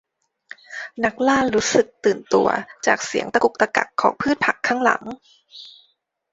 [1.03, 2.47] นักล่ารู้สึกตื่นตัว
[2.85, 5.03] จากเสียงตะกุกตะกักของพืชผักข้างหลัง